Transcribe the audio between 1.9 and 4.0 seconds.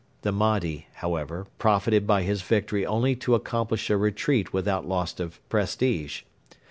by his victory only to accomplish a